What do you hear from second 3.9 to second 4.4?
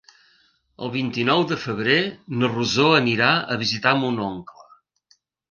mon